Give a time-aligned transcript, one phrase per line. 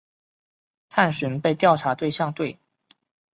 [0.89, 2.57] 探寻被调查对象对。